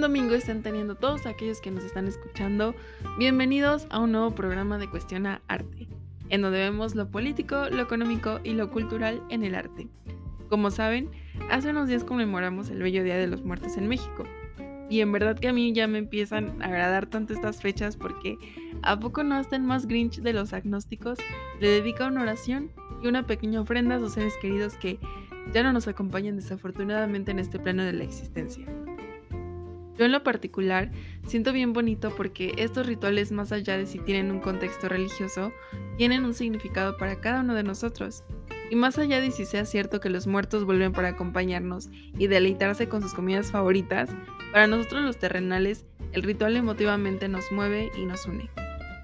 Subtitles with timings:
[0.00, 2.74] Domingo estén teniendo todos aquellos que nos están escuchando.
[3.18, 5.88] Bienvenidos a un nuevo programa de Cuestiona Arte,
[6.30, 9.88] en donde vemos lo político, lo económico y lo cultural en el arte.
[10.48, 11.10] Como saben,
[11.50, 14.24] hace unos días conmemoramos el bello Día de los Muertos en México.
[14.88, 18.38] Y en verdad que a mí ya me empiezan a agradar tanto estas fechas porque
[18.82, 21.18] ¿a poco no hasta el más grinch de los agnósticos
[21.60, 22.70] le dedica una oración
[23.02, 24.98] y una pequeña ofrenda a sus seres queridos que
[25.52, 28.66] ya no nos acompañan desafortunadamente en este plano de la existencia?
[30.00, 30.90] Yo en lo particular
[31.26, 35.52] siento bien bonito porque estos rituales, más allá de si tienen un contexto religioso,
[35.98, 38.24] tienen un significado para cada uno de nosotros.
[38.70, 42.88] Y más allá de si sea cierto que los muertos vuelven para acompañarnos y deleitarse
[42.88, 44.08] con sus comidas favoritas,
[44.52, 48.48] para nosotros los terrenales, el ritual emotivamente nos mueve y nos une.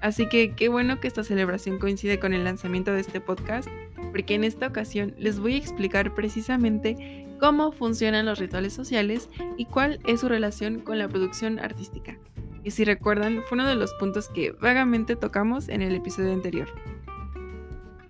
[0.01, 3.69] Así que qué bueno que esta celebración coincide con el lanzamiento de este podcast,
[4.09, 9.65] porque en esta ocasión les voy a explicar precisamente cómo funcionan los rituales sociales y
[9.65, 12.17] cuál es su relación con la producción artística.
[12.63, 16.67] Y si recuerdan, fue uno de los puntos que vagamente tocamos en el episodio anterior.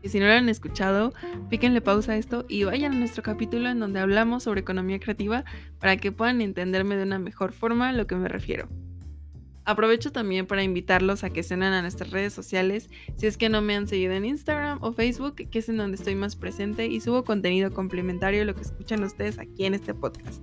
[0.01, 1.13] Y si no lo han escuchado,
[1.49, 5.43] píquenle pausa a esto y vayan a nuestro capítulo en donde hablamos sobre economía creativa
[5.79, 8.69] para que puedan entenderme de una mejor forma a lo que me refiero.
[9.67, 13.49] Aprovecho también para invitarlos a que se unan a nuestras redes sociales si es que
[13.49, 16.87] no me han seguido en Instagram o Facebook, que es en donde estoy más presente
[16.87, 20.41] y subo contenido complementario a lo que escuchan ustedes aquí en este podcast.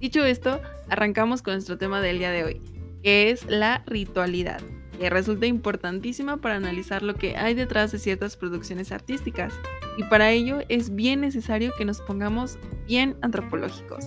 [0.00, 2.60] Dicho esto, arrancamos con nuestro tema del día de hoy,
[3.04, 4.60] que es la ritualidad,
[4.98, 9.54] que resulta importantísima para analizar lo que hay detrás de ciertas producciones artísticas,
[9.96, 14.06] y para ello es bien necesario que nos pongamos bien antropológicos.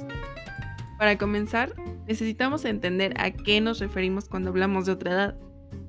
[0.97, 1.75] Para comenzar,
[2.07, 5.37] necesitamos entender a qué nos referimos cuando hablamos de otra edad.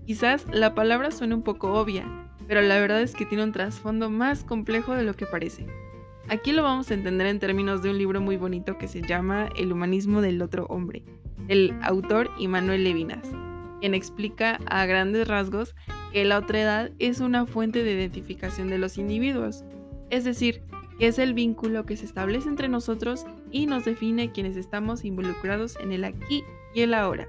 [0.06, 2.04] Quizás la palabra suene un poco obvia,
[2.46, 5.66] pero la verdad es que tiene un trasfondo más complejo de lo que parece.
[6.28, 9.48] Aquí lo vamos a entender en términos de un libro muy bonito que se llama
[9.56, 11.04] El humanismo del otro hombre,
[11.46, 13.26] del autor Immanuel Levinas,
[13.80, 15.74] quien explica a grandes rasgos
[16.12, 19.64] que la otra edad es una fuente de identificación de los individuos,
[20.10, 20.62] es decir,
[20.98, 25.76] que es el vínculo que se establece entre nosotros y nos define quienes estamos involucrados
[25.80, 26.44] en el aquí
[26.74, 27.28] y el ahora.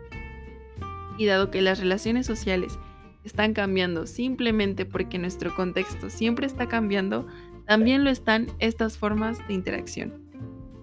[1.17, 2.79] Y dado que las relaciones sociales
[3.23, 7.27] están cambiando simplemente porque nuestro contexto siempre está cambiando,
[7.65, 10.13] también lo están estas formas de interacción.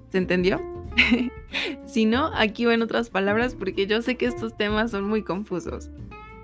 [0.08, 0.60] ¿Se entendió?
[1.86, 5.90] si no, aquí van otras palabras porque yo sé que estos temas son muy confusos.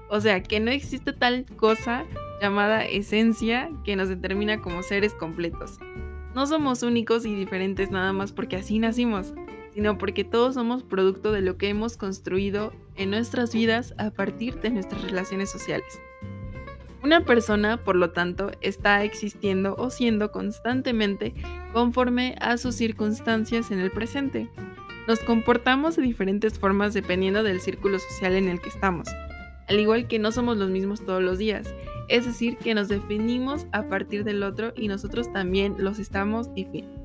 [0.08, 2.04] O sea, que no existe tal cosa
[2.40, 5.78] llamada esencia que nos determina como seres completos.
[6.34, 9.34] No somos únicos y diferentes nada más porque así nacimos,
[9.74, 14.60] sino porque todos somos producto de lo que hemos construido en nuestras vidas a partir
[14.60, 16.00] de nuestras relaciones sociales.
[17.02, 21.34] Una persona, por lo tanto, está existiendo o siendo constantemente
[21.72, 24.48] conforme a sus circunstancias en el presente.
[25.08, 29.08] Nos comportamos de diferentes formas dependiendo del círculo social en el que estamos,
[29.68, 31.74] al igual que no somos los mismos todos los días,
[32.12, 36.50] es decir, que nos definimos a partir del otro y nosotros también los estamos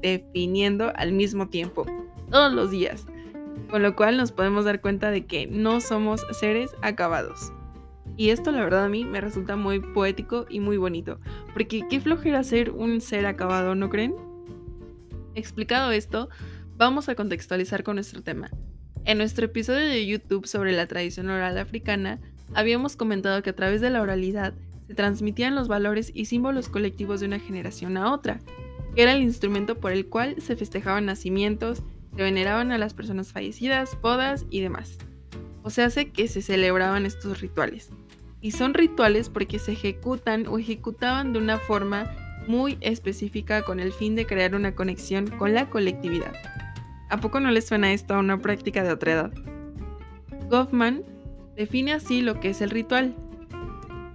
[0.02, 1.86] definiendo al mismo tiempo,
[2.30, 3.06] todos los días.
[3.70, 7.54] Con lo cual nos podemos dar cuenta de que no somos seres acabados.
[8.18, 11.22] Y esto la verdad a mí me resulta muy poético y muy bonito,
[11.54, 14.14] porque qué flojera ser un ser acabado, ¿no creen?
[15.36, 16.28] Explicado esto,
[16.76, 18.52] vamos a contextualizar con nuestro tema.
[19.06, 22.20] En nuestro episodio de YouTube sobre la tradición oral africana,
[22.54, 24.54] habíamos comentado que a través de la oralidad
[24.88, 28.40] se transmitían los valores y símbolos colectivos de una generación a otra,
[28.96, 31.84] que era el instrumento por el cual se festejaban nacimientos,
[32.16, 34.98] se veneraban a las personas fallecidas, bodas y demás.
[35.64, 37.90] O sea, hace que se celebraban estos rituales.
[38.40, 42.10] Y son rituales porque se ejecutan o ejecutaban de una forma
[42.48, 46.34] muy específica con el fin de crear una conexión con la colectividad.
[47.10, 49.34] ¿A poco no les suena esto a una práctica de otra edad?
[50.50, 51.04] Goffman
[51.56, 53.16] define así lo que es el ritual,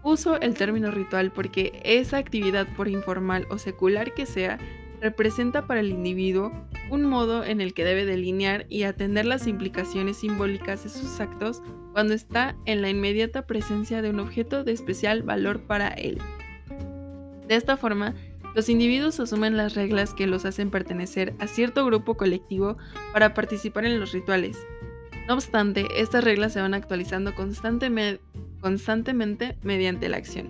[0.03, 4.59] Uso el término ritual porque esa actividad, por informal o secular que sea,
[5.01, 6.53] representa para el individuo
[6.91, 11.63] un modo en el que debe delinear y atender las implicaciones simbólicas de sus actos
[11.93, 16.19] cuando está en la inmediata presencia de un objeto de especial valor para él.
[17.49, 18.15] De esta forma,
[18.55, 22.77] los individuos asumen las reglas que los hacen pertenecer a cierto grupo colectivo
[23.13, 24.57] para participar en los rituales.
[25.27, 28.21] No obstante, estas reglas se van actualizando constantemente
[28.63, 30.49] constantemente mediante la acción.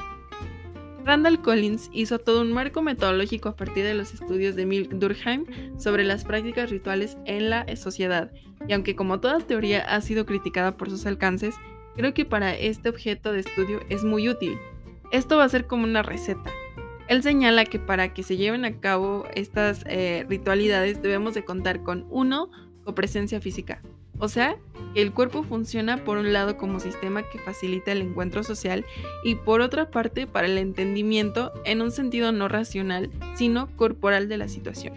[1.05, 5.47] Randall Collins hizo todo un marco metodológico a partir de los estudios de Milk Durkheim
[5.77, 8.31] sobre las prácticas rituales en la sociedad,
[8.69, 11.57] y aunque como toda teoría ha sido criticada por sus alcances,
[11.97, 14.57] creo que para este objeto de estudio es muy útil.
[15.11, 16.51] Esto va a ser como una receta.
[17.09, 21.83] Él señala que para que se lleven a cabo estas eh, ritualidades debemos de contar
[21.83, 22.51] con uno,
[22.85, 23.83] copresencia física,
[24.23, 24.57] O sea,
[24.95, 28.85] el cuerpo funciona por un lado como sistema que facilita el encuentro social
[29.25, 34.37] y por otra parte para el entendimiento en un sentido no racional, sino corporal de
[34.37, 34.95] la situación.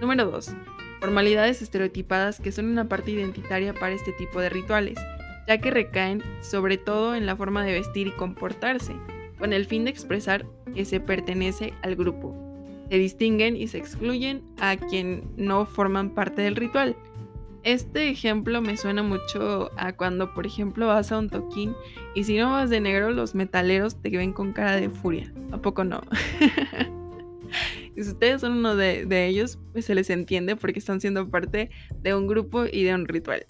[0.00, 0.50] Número 2.
[0.98, 4.98] Formalidades estereotipadas que son una parte identitaria para este tipo de rituales,
[5.46, 8.96] ya que recaen sobre todo en la forma de vestir y comportarse,
[9.38, 10.44] con el fin de expresar
[10.74, 12.34] que se pertenece al grupo.
[12.90, 16.96] Se distinguen y se excluyen a quien no forman parte del ritual.
[17.64, 21.74] Este ejemplo me suena mucho a cuando, por ejemplo, vas a un toquín
[22.14, 25.32] y si no vas de negro, los metaleros te ven con cara de furia.
[25.50, 26.02] ¿A poco no?
[27.96, 31.30] y si ustedes son uno de, de ellos, pues se les entiende porque están siendo
[31.30, 31.70] parte
[32.02, 33.46] de un grupo y de un ritual.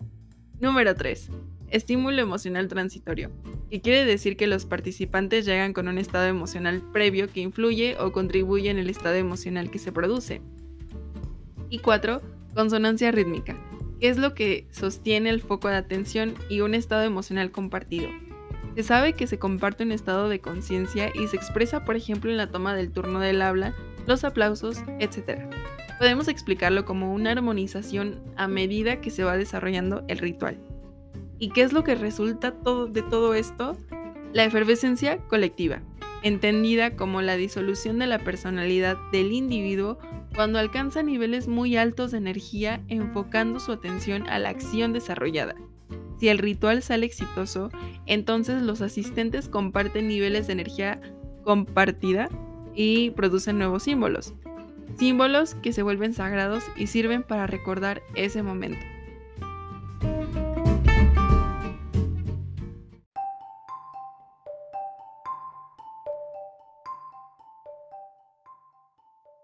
[0.61, 1.31] Número 3.
[1.71, 3.33] Estímulo emocional transitorio,
[3.69, 8.13] que quiere decir que los participantes llegan con un estado emocional previo que influye o
[8.13, 10.41] contribuye en el estado emocional que se produce.
[11.69, 12.23] Y 4.
[12.55, 13.57] Consonancia rítmica,
[14.09, 18.09] es lo que sostiene el foco de atención y un estado emocional compartido.
[18.77, 22.37] Se sabe que se comparte un estado de conciencia y se expresa, por ejemplo, en
[22.37, 23.75] la toma del turno del habla,
[24.07, 25.43] los aplausos, etc.
[25.99, 30.59] Podemos explicarlo como una armonización a medida que se va desarrollando el ritual.
[31.39, 33.77] ¿Y qué es lo que resulta de todo esto?
[34.33, 35.83] La efervescencia colectiva,
[36.23, 39.99] entendida como la disolución de la personalidad del individuo
[40.35, 45.55] cuando alcanza niveles muy altos de energía enfocando su atención a la acción desarrollada.
[46.19, 47.71] Si el ritual sale exitoso,
[48.07, 51.01] entonces los asistentes comparten niveles de energía
[51.45, 52.29] compartida
[52.75, 54.35] y producen nuevos símbolos.
[54.97, 58.94] Símbolos que se vuelven sagrados y sirven para recordar ese momento.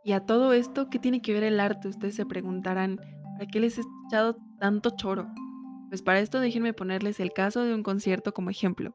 [0.05, 1.89] Y a todo esto, ¿qué tiene que ver el arte?
[1.89, 2.99] Ustedes se preguntarán,
[3.35, 5.29] ¿para qué les he echado tanto choro?
[5.89, 8.95] Pues para esto déjenme ponerles el caso de un concierto como ejemplo.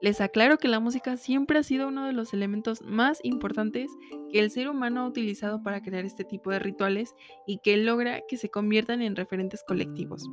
[0.00, 3.90] Les aclaro que la música siempre ha sido uno de los elementos más importantes
[4.32, 7.14] que el ser humano ha utilizado para crear este tipo de rituales
[7.46, 10.26] y que logra que se conviertan en referentes colectivos.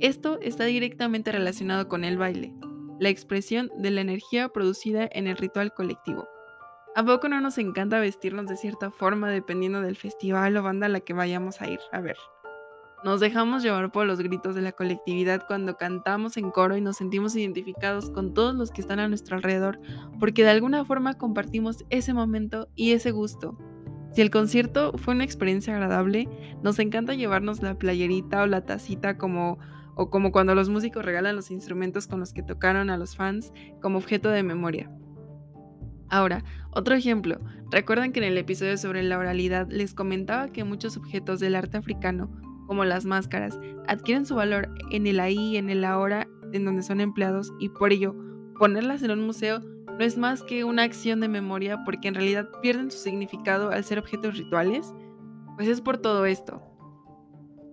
[0.00, 2.52] Esto está directamente relacionado con el baile,
[2.98, 6.26] la expresión de la energía producida en el ritual colectivo.
[6.94, 10.88] ¿A poco no nos encanta vestirnos de cierta forma dependiendo del festival o banda a
[10.90, 12.18] la que vayamos a ir a ver?
[13.02, 16.98] Nos dejamos llevar por los gritos de la colectividad cuando cantamos en coro y nos
[16.98, 19.80] sentimos identificados con todos los que están a nuestro alrededor
[20.20, 23.56] porque de alguna forma compartimos ese momento y ese gusto.
[24.12, 26.28] Si el concierto fue una experiencia agradable,
[26.62, 29.58] nos encanta llevarnos la playerita o la tacita como
[29.94, 33.50] o como cuando los músicos regalan los instrumentos con los que tocaron a los fans
[33.80, 34.90] como objeto de memoria.
[36.12, 37.40] Ahora, otro ejemplo.
[37.70, 41.78] Recuerdan que en el episodio sobre la oralidad les comentaba que muchos objetos del arte
[41.78, 42.30] africano,
[42.66, 46.82] como las máscaras, adquieren su valor en el ahí y en el ahora en donde
[46.82, 48.14] son empleados y por ello
[48.58, 52.46] ponerlas en un museo no es más que una acción de memoria porque en realidad
[52.60, 54.92] pierden su significado al ser objetos rituales?
[55.56, 56.60] Pues es por todo esto.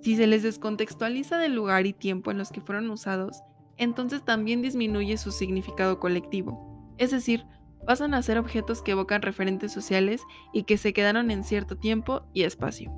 [0.01, 3.41] Si se les descontextualiza del lugar y tiempo en los que fueron usados,
[3.75, 6.95] entonces también disminuye su significado colectivo.
[6.97, 7.45] Es decir,
[7.89, 10.21] pasan a ser objetos que evocan referentes sociales
[10.53, 12.91] y que se quedaron en cierto tiempo y espacio.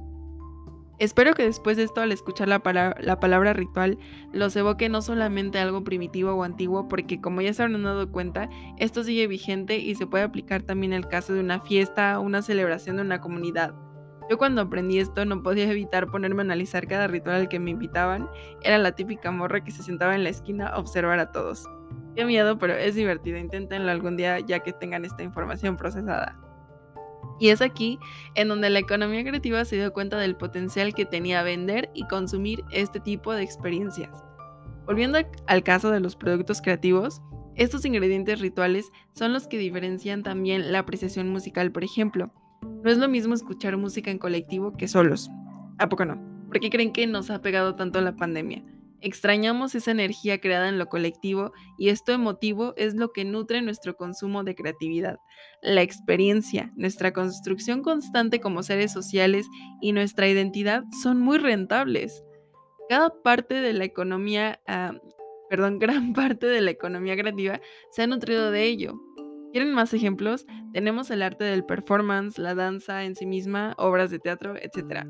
[1.00, 3.98] Espero que después de esto, al escuchar la, palabra ritual,
[4.34, 8.50] los evoque no solamente algo primitivo o antiguo, porque como ya se habrán dado cuenta,
[8.80, 12.42] esto sigue vigente y se puede aplicar también al caso de una fiesta o una
[12.42, 13.74] celebración de una comunidad.
[14.30, 17.72] Yo cuando aprendí esto no podía evitar ponerme a analizar cada ritual al que me
[17.72, 18.30] invitaban.
[18.62, 21.66] Era la típica morra que se sentaba en la esquina a observar a todos.
[22.16, 23.38] Qué miedo, pero es divertido.
[23.38, 26.38] Inténtenlo algún día ya que tengan esta información procesada.
[27.40, 27.98] Y es aquí
[28.36, 32.64] en donde la economía creativa se dio cuenta del potencial que tenía vender y consumir
[32.72, 34.24] este tipo de experiencias.
[34.86, 37.22] Volviendo al caso de los productos creativos,
[37.56, 42.32] estos ingredientes rituales son los que diferencian también la apreciación musical, por ejemplo.
[42.84, 45.30] No es lo mismo escuchar música en colectivo que solos.
[45.80, 46.22] ¿A poco no?
[46.48, 48.64] ¿Por qué creen que nos ha pegado tanto la pandemia?
[49.02, 53.96] Extrañamos esa energía creada en lo colectivo y esto emotivo es lo que nutre nuestro
[53.96, 55.18] consumo de creatividad.
[55.64, 59.48] La experiencia, nuestra construcción constante como seres sociales
[59.82, 62.24] y nuestra identidad son muy rentables.
[62.90, 64.94] Cada parte de la economía, ah,
[65.50, 69.02] perdón, gran parte de la economía creativa se ha nutrido de ello.
[69.52, 70.46] ¿Quieren más ejemplos?
[70.74, 75.06] Tenemos el arte del performance, la danza en sí misma, obras de teatro, etc.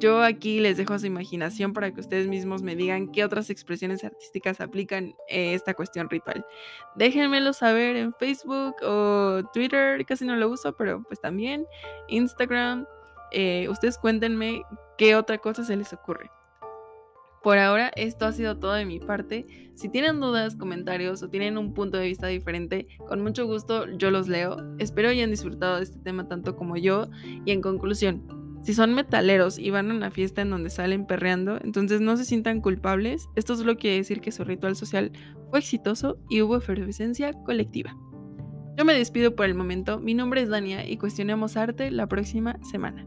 [0.00, 3.48] Yo aquí les dejo a su imaginación para que ustedes mismos me digan qué otras
[3.48, 6.44] expresiones artísticas aplican eh, esta cuestión ritual.
[6.96, 11.64] Déjenmelo saber en Facebook o Twitter, casi no lo uso, pero pues también
[12.08, 12.86] Instagram.
[13.30, 14.62] Eh, ustedes cuéntenme
[14.98, 16.30] qué otra cosa se les ocurre.
[17.46, 19.46] Por ahora, esto ha sido todo de mi parte.
[19.76, 24.10] Si tienen dudas, comentarios o tienen un punto de vista diferente, con mucho gusto yo
[24.10, 24.56] los leo.
[24.80, 27.06] Espero hayan disfrutado de este tema tanto como yo.
[27.44, 28.26] Y en conclusión,
[28.64, 32.24] si son metaleros y van a una fiesta en donde salen perreando, entonces no se
[32.24, 33.28] sientan culpables.
[33.36, 35.12] Esto solo quiere decir que su ritual social
[35.50, 37.96] fue exitoso y hubo efervescencia colectiva.
[38.76, 40.00] Yo me despido por el momento.
[40.00, 43.06] Mi nombre es Dania y cuestionemos arte la próxima semana.